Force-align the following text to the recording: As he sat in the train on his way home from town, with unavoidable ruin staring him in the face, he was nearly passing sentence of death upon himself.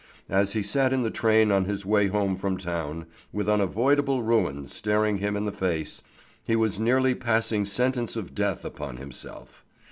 As 0.31 0.53
he 0.53 0.63
sat 0.63 0.93
in 0.93 1.03
the 1.03 1.11
train 1.11 1.51
on 1.51 1.65
his 1.65 1.85
way 1.85 2.07
home 2.07 2.33
from 2.33 2.57
town, 2.57 3.05
with 3.31 3.47
unavoidable 3.47 4.23
ruin 4.23 4.67
staring 4.67 5.19
him 5.19 5.37
in 5.37 5.45
the 5.45 5.51
face, 5.51 6.01
he 6.43 6.55
was 6.55 6.79
nearly 6.79 7.13
passing 7.13 7.65
sentence 7.65 8.15
of 8.15 8.33
death 8.33 8.65
upon 8.65 8.97
himself. 8.97 9.63